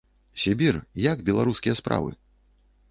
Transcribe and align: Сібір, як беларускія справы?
Сібір, 0.43 0.79
як 1.09 1.21
беларускія 1.31 1.79
справы? 1.83 2.11